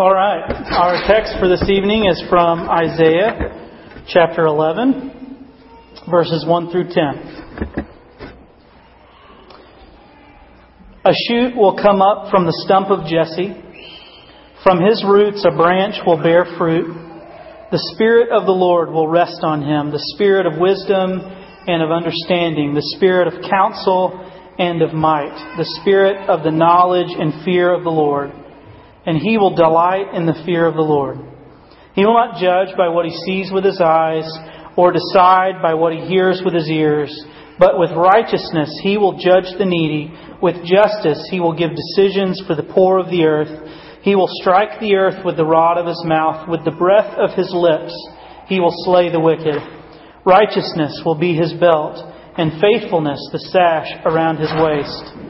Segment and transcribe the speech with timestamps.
[0.00, 0.40] All right.
[0.48, 5.46] Our text for this evening is from Isaiah chapter 11,
[6.10, 6.96] verses 1 through 10.
[11.04, 13.52] A shoot will come up from the stump of Jesse.
[14.64, 16.96] From his roots a branch will bear fruit.
[17.70, 21.20] The Spirit of the Lord will rest on him, the Spirit of wisdom
[21.68, 24.16] and of understanding, the Spirit of counsel
[24.58, 28.32] and of might, the Spirit of the knowledge and fear of the Lord
[29.06, 31.18] and he will delight in the fear of the Lord.
[31.94, 34.28] He will not judge by what he sees with his eyes,
[34.76, 37.12] or decide by what he hears with his ears,
[37.58, 40.12] but with righteousness he will judge the needy.
[40.40, 43.52] With justice he will give decisions for the poor of the earth.
[44.02, 47.36] He will strike the earth with the rod of his mouth, with the breath of
[47.36, 47.92] his lips
[48.48, 49.60] he will slay the wicked.
[50.24, 52.00] Righteousness will be his belt,
[52.38, 55.29] and faithfulness the sash around his waist.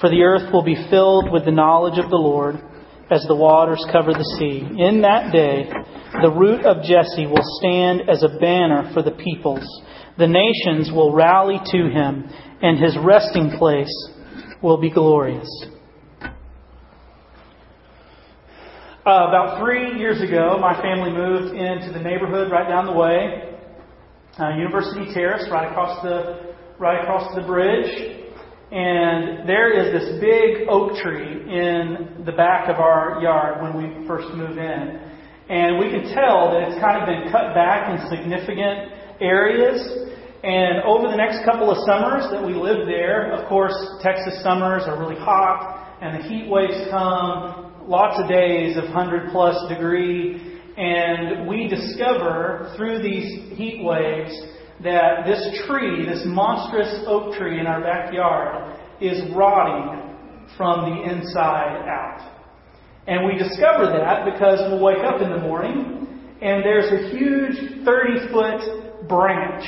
[0.00, 2.56] for the earth will be filled with the knowledge of the Lord
[3.10, 4.60] as the waters cover the sea.
[4.78, 5.68] In that day,
[6.22, 9.66] the root of Jesse will stand as a banner for the peoples.
[10.18, 12.28] The nations will rally to him,
[12.60, 13.92] and his resting place
[14.62, 15.48] will be glorious.
[19.06, 23.56] Uh, about three years ago, my family moved into the neighborhood right down the way,
[24.38, 28.27] uh, University Terrace, right across the right across the bridge.
[28.70, 34.06] And there is this big oak tree in the back of our yard when we
[34.06, 35.00] first move in.
[35.48, 39.80] And we can tell that it's kind of been cut back in significant areas.
[40.44, 44.82] And over the next couple of summers that we lived there, of course, Texas summers
[44.84, 50.60] are really hot and the heat waves come, lots of days of 100 plus degree.
[50.76, 54.30] And we discover through these heat waves
[54.82, 60.16] that this tree, this monstrous oak tree in our backyard, is rotting
[60.56, 62.38] from the inside out.
[63.06, 65.98] And we discover that because we'll wake up in the morning
[66.40, 69.64] and there's a huge 30 foot branch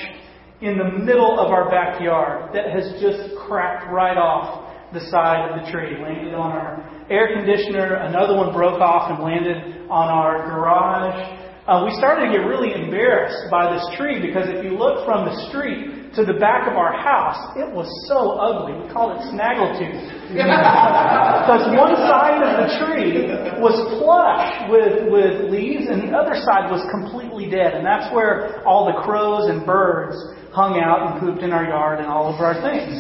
[0.61, 5.65] in the middle of our backyard that has just cracked right off the side of
[5.65, 7.95] the tree, landed on our air conditioner.
[7.95, 11.40] Another one broke off and landed on our garage.
[11.71, 15.23] Uh, we started to get really embarrassed by this tree because if you look from
[15.23, 18.75] the street to the back of our house, it was so ugly.
[18.75, 20.35] We called it snaggletooth.
[20.35, 23.31] because one side of the tree
[23.63, 27.79] was plush with, with leaves and the other side was completely dead.
[27.79, 30.19] And that's where all the crows and birds
[30.51, 32.99] hung out and pooped in our yard and all of our things.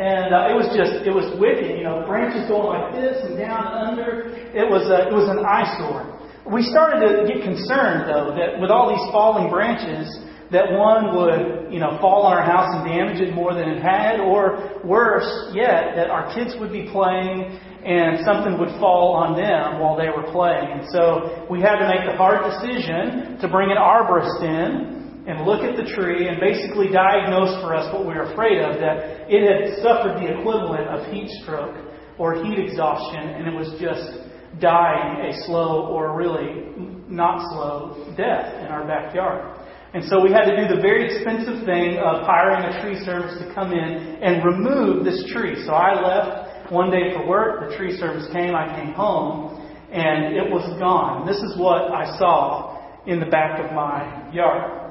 [0.00, 3.36] And uh, it was just, it was wicked, you know, branches going like this and
[3.36, 4.32] down and under.
[4.56, 6.23] It was, a, it was an eyesore.
[6.44, 10.12] We started to get concerned, though, that with all these falling branches,
[10.52, 13.80] that one would, you know, fall on our house and damage it more than it
[13.80, 19.36] had, or worse yet, that our kids would be playing and something would fall on
[19.36, 20.68] them while they were playing.
[20.68, 25.48] And so we had to make the hard decision to bring an arborist in and
[25.48, 29.28] look at the tree and basically diagnose for us what we were afraid of, that
[29.32, 31.76] it had suffered the equivalent of heat stroke
[32.16, 34.23] or heat exhaustion, and it was just
[34.60, 36.72] dying a slow or really
[37.08, 39.60] not slow death in our backyard.
[39.94, 43.38] And so we had to do the very expensive thing of hiring a tree service
[43.38, 45.54] to come in and remove this tree.
[45.64, 50.34] So I left one day for work, the tree service came, I came home, and
[50.34, 51.26] it was gone.
[51.26, 54.90] This is what I saw in the back of my yard.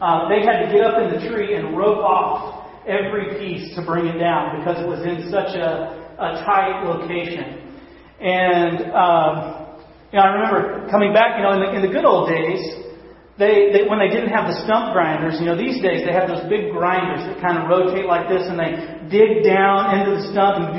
[0.00, 3.84] Uh, they had to get up in the tree and rope off every piece to
[3.84, 7.59] bring it down because it was in such a, a tight location.
[8.20, 9.34] And um,
[10.12, 11.40] you know, I remember coming back.
[11.40, 12.60] You know, in the, in the good old days,
[13.40, 15.40] they, they when they didn't have the stump grinders.
[15.40, 18.44] You know, these days they have those big grinders that kind of rotate like this,
[18.44, 18.76] and they
[19.08, 20.76] dig down into the stump and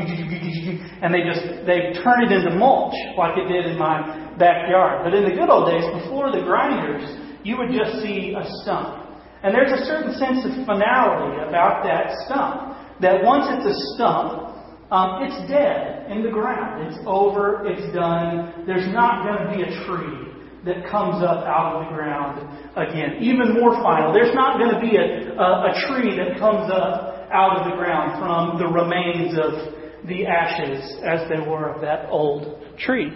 [1.01, 4.05] and they just they turn it into mulch like it did in my
[4.37, 5.01] backyard.
[5.01, 7.03] But in the good old days, before the grinders,
[7.41, 9.09] you would just see a stump.
[9.41, 12.77] And there's a certain sense of finality about that stump.
[13.01, 14.50] That once it's a stump,
[14.91, 16.83] um, it's dead in the ground.
[16.91, 17.63] It's over.
[17.65, 18.65] It's done.
[18.67, 20.27] There's not going to be a tree
[20.65, 22.43] that comes up out of the ground
[22.75, 23.23] again.
[23.23, 27.25] Even more final, there's not going to be a, a, a tree that comes up
[27.31, 32.09] out of the ground from the remains of the ashes as they were of that
[32.09, 33.09] old tree.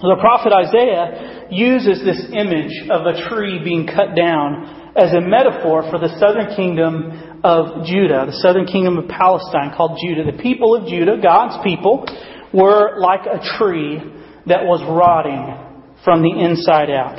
[0.00, 5.88] The prophet Isaiah uses this image of a tree being cut down as a metaphor
[5.90, 10.30] for the southern kingdom of Judah, the southern kingdom of Palestine called Judah.
[10.30, 12.06] The people of Judah, God's people,
[12.52, 13.98] were like a tree
[14.46, 15.72] that was rotting
[16.04, 17.16] from the inside out.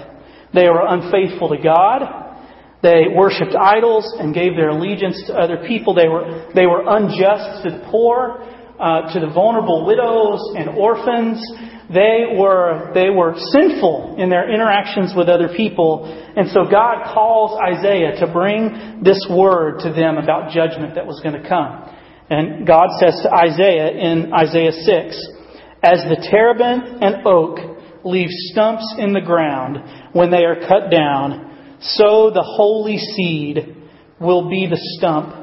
[0.53, 2.23] They were unfaithful to God.
[2.83, 5.95] They worshipped idols and gave their allegiance to other people.
[5.95, 8.43] They were, they were unjust to the poor,
[8.77, 11.41] uh, to the vulnerable widows and orphans.
[11.93, 16.05] They were, they were sinful in their interactions with other people.
[16.35, 21.19] And so God calls Isaiah to bring this word to them about judgment that was
[21.21, 21.93] going to come.
[22.29, 25.27] And God says to Isaiah in Isaiah 6,
[25.83, 27.59] As the terebinth and oak
[28.03, 29.77] leave stumps in the ground
[30.13, 33.75] when they are cut down, so the holy seed
[34.19, 35.35] will be the stump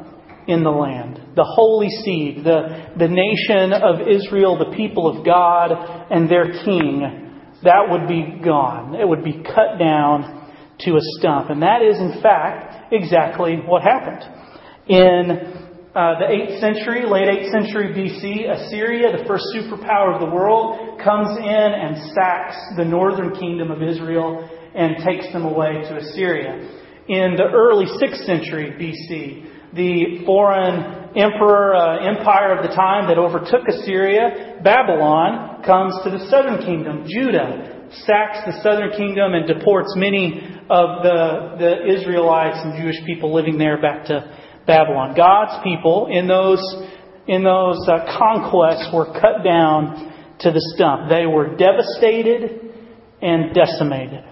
[0.49, 1.20] in the land.
[1.37, 5.71] The holy seed, the, the nation of Israel, the people of God,
[6.11, 7.31] and their king,
[7.62, 8.94] that would be gone.
[8.94, 10.41] It would be cut down
[10.81, 11.50] to a stump.
[11.50, 14.25] And that is, in fact, exactly what happened.
[14.88, 15.31] In
[15.94, 21.00] uh, the 8th century, late 8th century BC, Assyria, the first superpower of the world,
[21.03, 26.81] comes in and sacks the northern kingdom of Israel and takes them away to Assyria.
[27.09, 33.19] In the early 6th century BC, the foreign emperor, uh, empire of the time that
[33.19, 39.93] overtook Assyria, Babylon, comes to the southern kingdom, Judah, sacks the southern kingdom and deports
[39.97, 40.41] many
[40.71, 44.37] of the, the Israelites and Jewish people living there back to
[44.67, 45.15] Babylon.
[45.17, 46.63] God's people in those,
[47.27, 51.11] in those uh, conquests were cut down to the stump.
[51.11, 52.71] They were devastated
[53.21, 54.25] and decimated.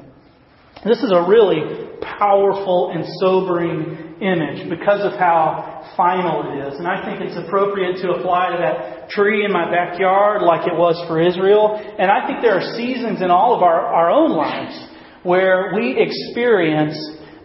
[0.84, 6.78] This is a really powerful and sobering image because of how final it is.
[6.78, 10.74] And I think it's appropriate to apply to that tree in my backyard like it
[10.74, 11.74] was for Israel.
[11.76, 14.78] And I think there are seasons in all of our, our own lives
[15.22, 16.96] where we experience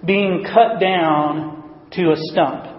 [0.06, 2.74] being cut down to a stump.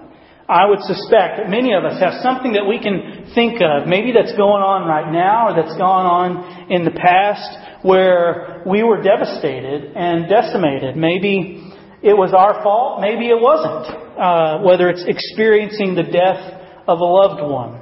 [0.48, 4.12] I would suspect that many of us have something that we can think of, maybe
[4.12, 9.00] that's going on right now or that's gone on in the past where we were
[9.00, 10.96] devastated and decimated.
[10.96, 11.73] Maybe
[12.04, 14.04] it was our fault, maybe it wasn't.
[14.14, 16.38] Uh, whether it's experiencing the death
[16.86, 17.80] of a loved one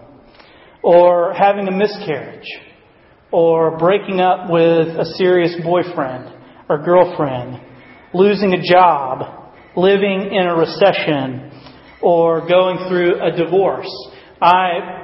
[0.82, 2.46] or having a miscarriage
[3.32, 6.32] or breaking up with a serious boyfriend
[6.69, 7.60] or girlfriend,
[8.14, 11.50] losing a job, living in a recession,
[12.00, 13.90] or going through a divorce.
[14.40, 15.02] I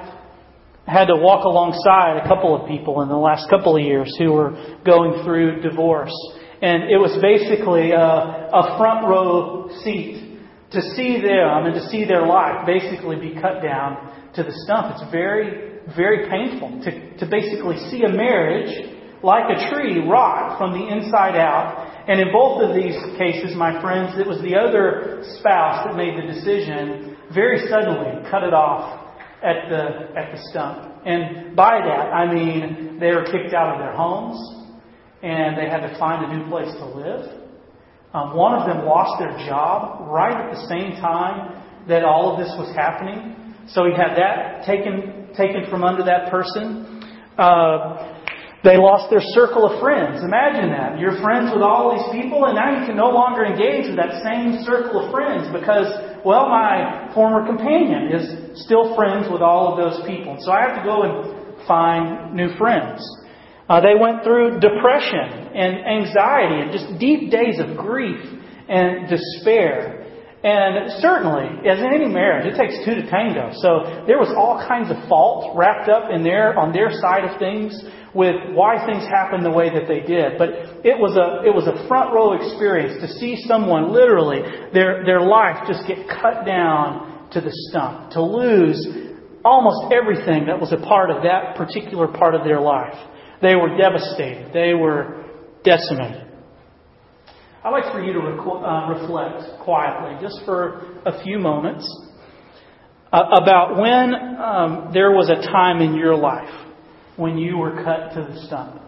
[0.86, 4.32] had to walk alongside a couple of people in the last couple of years who
[4.32, 6.14] were going through divorce.
[6.60, 10.38] And it was basically a, a front row seat
[10.72, 14.94] to see them and to see their life basically be cut down to the stump.
[14.96, 20.72] It's very, very painful to, to basically see a marriage like a tree rot from
[20.78, 25.22] the inside out and in both of these cases, my friends, it was the other
[25.38, 29.12] spouse that made the decision very suddenly cut it off
[29.44, 31.04] at the, at the stump.
[31.04, 34.40] And by that, I mean they were kicked out of their homes
[35.22, 37.48] and they had to find a new place to live.
[38.14, 42.38] Um, one of them lost their job right at the same time that all of
[42.38, 43.36] this was happening.
[43.68, 47.04] So he had that taken, taken from under that person.
[47.36, 48.16] Uh,
[48.64, 50.24] they lost their circle of friends.
[50.24, 50.98] Imagine that.
[50.98, 54.18] You're friends with all these people, and now you can no longer engage with that
[54.24, 55.86] same circle of friends because,
[56.24, 60.36] well, my former companion is still friends with all of those people.
[60.40, 62.98] So I have to go and find new friends.
[63.68, 68.18] Uh, they went through depression and anxiety and just deep days of grief
[68.68, 70.06] and despair.
[70.42, 73.50] And certainly, as in any marriage, it takes two to tango.
[73.60, 77.38] So there was all kinds of fault wrapped up in their on their side of
[77.38, 77.74] things
[78.14, 80.38] with why things happened the way that they did.
[80.38, 84.40] But it was a, it was a front row experience to see someone literally,
[84.72, 88.80] their, their life just get cut down to the stump, to lose
[89.44, 92.96] almost everything that was a part of that particular part of their life.
[93.40, 94.52] They were devastated.
[94.52, 95.24] They were
[95.64, 96.26] decimated.
[97.64, 101.86] I'd like for you to rec- uh, reflect quietly, just for a few moments,
[103.12, 106.66] uh, about when um, there was a time in your life
[107.16, 108.80] when you were cut to the stump.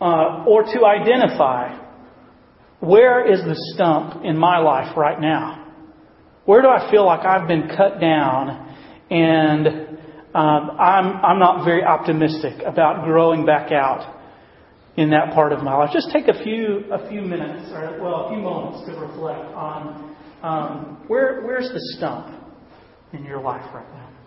[0.00, 1.76] Uh, or to identify
[2.80, 5.66] where is the stump in my life right now?
[6.44, 8.74] Where do I feel like I've been cut down
[9.10, 9.98] and
[10.38, 14.14] um, I'm, I'm not very optimistic about growing back out
[14.96, 15.90] in that part of my life?
[15.92, 20.16] Just take a few, a few minutes, or well, a few moments to reflect on
[20.42, 22.34] um, where, where's the stump
[23.12, 24.17] in your life right now?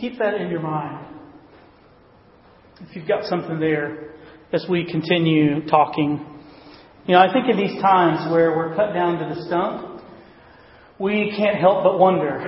[0.00, 1.06] Keep that in your mind.
[2.80, 4.14] If you've got something there
[4.50, 6.26] as we continue talking.
[7.06, 10.02] You know, I think in these times where we're cut down to the stump,
[10.98, 12.40] we can't help but wonder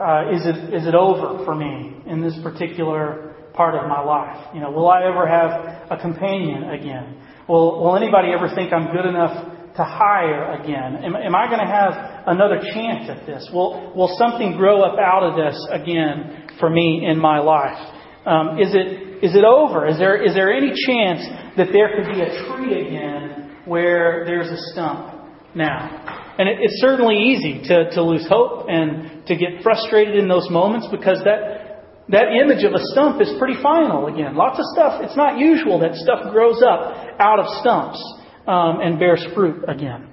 [0.00, 4.48] uh, is, it, is it over for me in this particular part of my life?
[4.52, 7.22] You know, will I ever have a companion again?
[7.48, 11.04] Will, will anybody ever think I'm good enough to hire again?
[11.04, 13.48] Am, am I going to have another chance at this?
[13.52, 17.78] Will, will something grow up out of this again for me in my life?
[18.26, 19.86] Um, is, it, is it over?
[19.86, 21.24] Is there, is there any chance
[21.56, 25.14] that there could be a tree again where there's a stump
[25.54, 26.34] now?
[26.38, 30.48] And it, it's certainly easy to, to lose hope and to get frustrated in those
[30.50, 34.36] moments because that, that image of a stump is pretty final again.
[34.36, 38.02] Lots of stuff, it's not usual that stuff grows up out of stumps
[38.46, 40.07] um, and bears fruit again.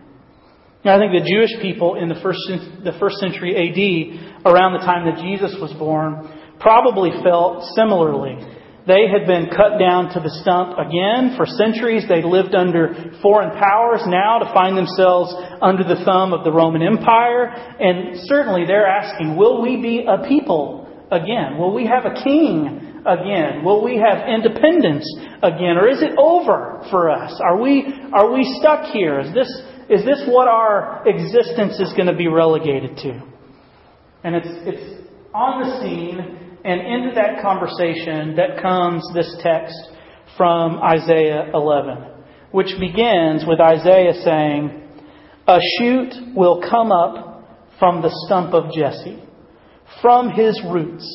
[0.85, 2.45] Now, I think the Jewish people in the first,
[2.85, 6.29] the first century AD, around the time that Jesus was born,
[6.61, 8.37] probably felt similarly.
[8.85, 11.33] They had been cut down to the stump again.
[11.41, 14.05] For centuries, they lived under foreign powers.
[14.05, 17.49] Now, to find themselves under the thumb of the Roman Empire.
[17.81, 21.57] And certainly, they're asking, will we be a people again?
[21.57, 23.65] Will we have a king again?
[23.65, 25.09] Will we have independence
[25.41, 25.81] again?
[25.81, 27.41] Or is it over for us?
[27.41, 29.19] Are we, are we stuck here?
[29.19, 29.49] Is this,
[29.89, 33.21] is this what our existence is going to be relegated to?
[34.23, 36.19] And it's, it's on the scene,
[36.63, 39.75] and into that conversation that comes this text
[40.35, 42.03] from Isaiah 11,
[42.51, 44.81] which begins with Isaiah saying,
[45.47, 47.43] A shoot will come up
[47.77, 49.21] from the stump of Jesse,
[50.01, 51.05] from his roots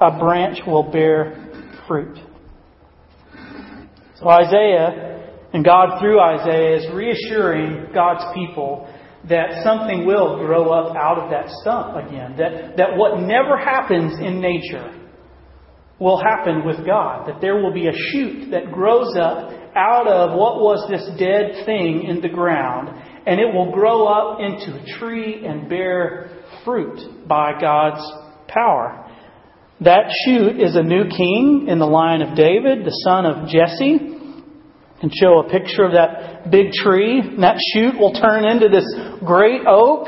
[0.00, 1.52] a branch will bear
[1.86, 2.18] fruit.
[4.16, 5.21] So Isaiah,
[5.52, 8.88] and God through Isaiah, is reassuring God's people
[9.28, 12.36] that something will grow up out of that stump again.
[12.38, 14.98] That, that what never happens in nature
[16.00, 17.28] will happen with God.
[17.28, 21.64] That there will be a shoot that grows up out of what was this dead
[21.64, 22.88] thing in the ground,
[23.26, 28.02] and it will grow up into a tree and bear fruit by God's
[28.48, 29.08] power.
[29.80, 34.11] That shoot is a new king in the line of David, the son of Jesse.
[35.02, 37.18] And show a picture of that big tree.
[37.18, 38.86] And that shoot will turn into this
[39.24, 40.06] great oak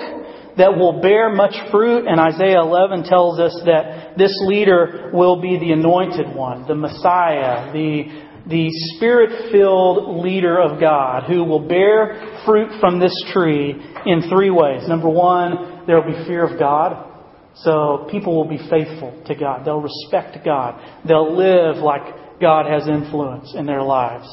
[0.57, 2.07] that will bear much fruit.
[2.07, 7.73] And Isaiah 11 tells us that this leader will be the anointed one, the Messiah,
[7.73, 8.05] the,
[8.49, 13.75] the spirit filled leader of God who will bear fruit from this tree
[14.07, 14.87] in three ways.
[14.87, 17.11] Number one, there will be fear of God.
[17.57, 19.65] So people will be faithful to God.
[19.65, 20.81] They'll respect God.
[21.07, 24.27] They'll live like God has influence in their lives.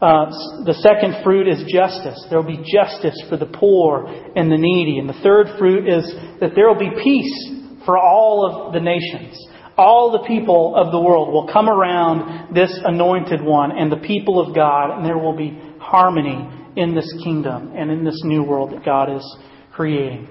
[0.00, 0.26] Uh,
[0.64, 2.24] the second fruit is justice.
[2.30, 4.98] There will be justice for the poor and the needy.
[4.98, 7.50] And the third fruit is that there will be peace
[7.84, 9.38] for all of the nations.
[9.76, 14.40] All the people of the world will come around this anointed one and the people
[14.40, 18.72] of God, and there will be harmony in this kingdom and in this new world
[18.72, 19.36] that God is
[19.72, 20.28] creating.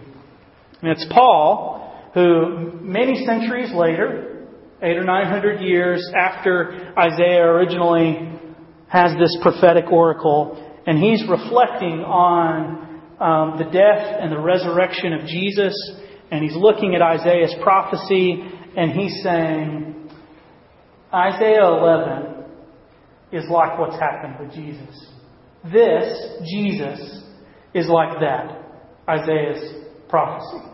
[0.81, 1.79] And it's Paul
[2.13, 4.47] who many centuries later,
[4.81, 8.38] eight or nine hundred years after Isaiah originally
[8.89, 15.25] has this prophetic oracle, and he's reflecting on um, the death and the resurrection of
[15.27, 15.73] Jesus,
[16.31, 18.43] and he's looking at Isaiah's prophecy,
[18.75, 20.09] and he's saying,
[21.13, 22.45] Isaiah 11
[23.31, 25.13] is like what's happened with Jesus.
[25.71, 27.23] This, Jesus,
[27.73, 28.63] is like that,
[29.07, 30.65] Isaiah's prophecy.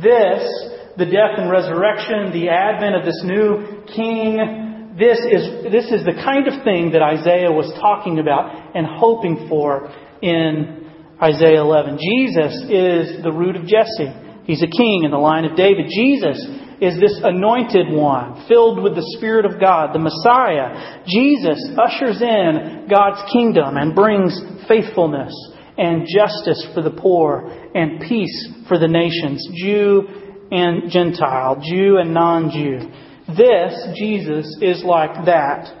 [0.00, 0.48] This
[0.96, 4.69] the death and resurrection, the advent of this new king.
[4.98, 9.46] This is, this is the kind of thing that Isaiah was talking about and hoping
[9.48, 9.86] for
[10.20, 10.90] in
[11.22, 11.98] Isaiah 11.
[11.98, 14.10] Jesus is the root of Jesse.
[14.44, 15.86] He's a king in the line of David.
[15.94, 16.42] Jesus
[16.80, 21.04] is this anointed one, filled with the Spirit of God, the Messiah.
[21.06, 24.34] Jesus ushers in God's kingdom and brings
[24.66, 25.30] faithfulness
[25.78, 30.02] and justice for the poor and peace for the nations, Jew
[30.50, 32.90] and Gentile, Jew and non Jew.
[33.36, 35.76] This, Jesus, is like that,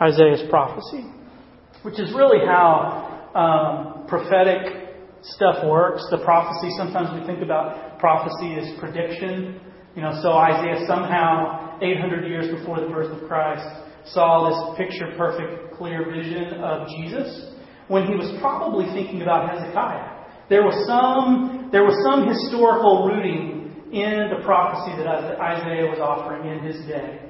[0.00, 1.04] Isaiah's prophecy.
[1.82, 4.84] Which is really how um, prophetic
[5.22, 6.06] stuff works.
[6.10, 9.60] The prophecy, sometimes we think about prophecy as prediction.
[9.94, 13.64] You know, so Isaiah somehow, 800 years before the birth of Christ,
[14.06, 17.52] saw this picture perfect, clear vision of Jesus
[17.88, 20.14] when he was probably thinking about Hezekiah.
[20.48, 23.53] There was some, there was some historical rooting
[23.94, 27.20] in the prophecy that Isaiah was offering in his day.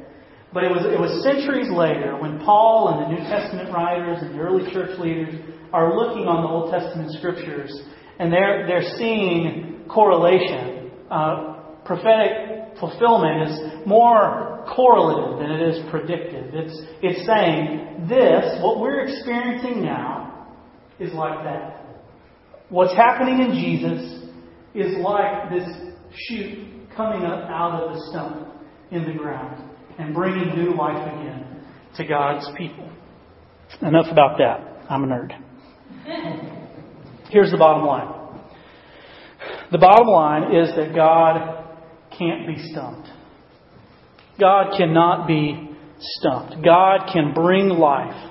[0.53, 4.35] But it was, it was centuries later when Paul and the New Testament writers and
[4.35, 5.35] the early church leaders
[5.73, 7.69] are looking on the Old Testament scriptures
[8.19, 10.93] and they're, they're seeing correlation.
[11.11, 16.55] Uh, prophetic fulfillment is more correlative than it is predictive.
[16.55, 20.55] It's, it's saying this, what we're experiencing now,
[20.99, 21.85] is like that.
[22.69, 24.25] What's happening in Jesus
[24.75, 25.94] is like this
[26.29, 28.49] shoot coming up out of the stump
[28.91, 31.65] in the ground and bringing new life again
[31.97, 32.89] to God's people.
[33.83, 34.87] Enough about that.
[34.91, 35.33] I'm a nerd.
[37.31, 38.43] Here's the bottom line.
[39.73, 41.65] The bottom line is that God
[42.17, 43.09] can't be stumped.
[44.39, 46.65] God cannot be stumped.
[46.65, 48.31] God can bring life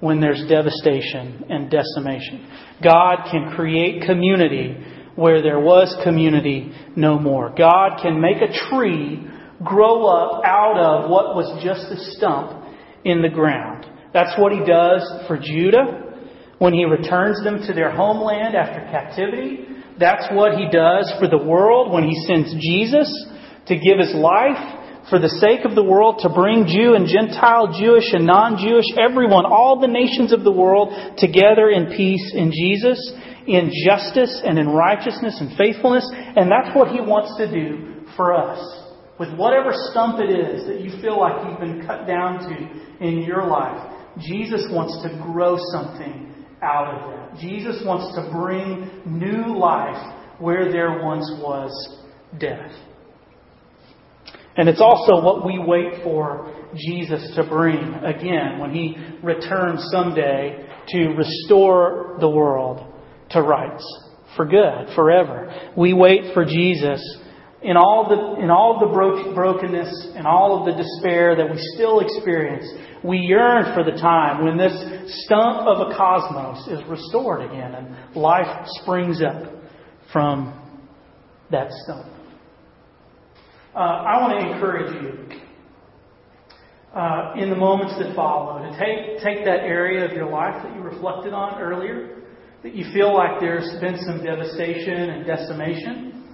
[0.00, 2.48] when there's devastation and decimation.
[2.82, 4.76] God can create community
[5.18, 7.50] where there was community no more.
[7.50, 9.26] God can make a tree
[9.64, 12.64] grow up out of what was just a stump
[13.04, 13.84] in the ground.
[14.14, 16.14] That's what he does for Judah
[16.58, 19.66] when he returns them to their homeland after captivity.
[19.98, 23.10] That's what he does for the world when he sends Jesus
[23.66, 24.78] to give his life
[25.10, 29.46] for the sake of the world to bring Jew and Gentile, Jewish and non-Jewish, everyone,
[29.46, 33.00] all the nations of the world together in peace in Jesus,
[33.48, 36.08] in justice and in righteousness and faithfulness.
[36.12, 38.60] And that's what he wants to do for us.
[39.18, 43.22] With whatever stump it is that you feel like you've been cut down to in
[43.22, 47.40] your life, Jesus wants to grow something out of that.
[47.40, 51.70] Jesus wants to bring new life where there once was
[52.38, 52.70] death.
[54.56, 60.66] And it's also what we wait for Jesus to bring again when he returns someday
[60.88, 62.97] to restore the world
[63.30, 63.84] to rights
[64.36, 65.70] for good, forever.
[65.76, 67.00] We wait for Jesus
[67.62, 71.58] in all the in all the bro- brokenness and all of the despair that we
[71.74, 72.66] still experience.
[73.04, 74.74] We yearn for the time when this
[75.24, 79.52] stump of a cosmos is restored again and life springs up
[80.12, 80.54] from
[81.50, 82.06] that stump
[83.78, 85.40] uh, I want to encourage you
[86.92, 90.74] uh, in the moments that follow to take, take that area of your life that
[90.74, 92.17] you reflected on earlier,
[92.62, 96.24] that you feel like there's been some devastation and decimation.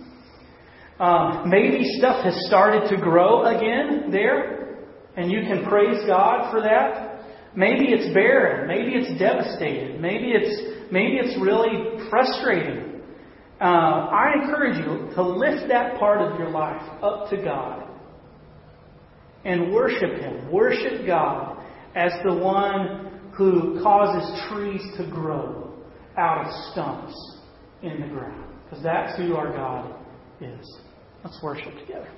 [0.99, 4.79] Um, maybe stuff has started to grow again there,
[5.17, 7.57] and you can praise God for that.
[7.57, 8.67] Maybe it's barren.
[8.67, 10.01] Maybe it's devastated.
[10.01, 12.95] Maybe it's maybe it's really frustrating
[13.61, 17.89] uh, I encourage you to lift that part of your life up to God
[19.45, 20.51] and worship Him.
[20.51, 25.64] Worship God as the one who causes trees to grow
[26.17, 27.39] out of stumps
[27.83, 28.45] in the ground.
[28.65, 29.95] Because that's who our God
[30.41, 30.79] is.
[31.23, 32.09] Let's worship together.